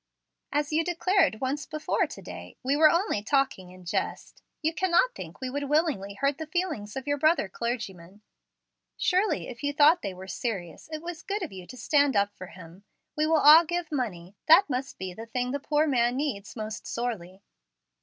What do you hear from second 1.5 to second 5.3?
before to day, we were only 'talking in jest.' You cannot